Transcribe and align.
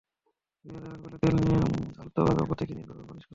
দুই 0.65 0.71
হাতের 0.75 0.91
আঙুলে 0.93 1.17
তেল 1.17 1.35
নিয়ে 1.39 1.57
আলতোভাবে 2.01 2.41
ওপর 2.43 2.55
থেকে 2.55 2.71
নিচ 2.73 2.85
বরাবর 2.87 3.05
মালিশ 3.09 3.25
করুন। 3.25 3.29